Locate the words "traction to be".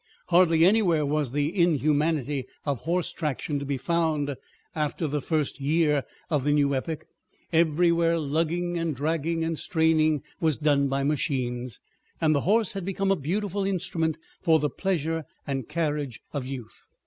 3.11-3.77